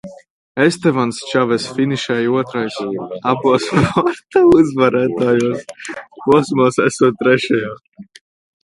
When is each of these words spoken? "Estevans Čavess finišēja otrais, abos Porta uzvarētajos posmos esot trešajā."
"Estevans 0.63 1.19
Čavess 1.31 1.67
finišēja 1.79 2.31
otrais, 2.43 2.79
abos 3.33 3.69
Porta 3.77 4.45
uzvarētajos 4.63 5.71
posmos 6.27 6.83
esot 6.91 7.23
trešajā." 7.25 7.73